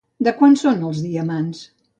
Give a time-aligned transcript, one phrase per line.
[0.27, 1.65] De quant són els diamants?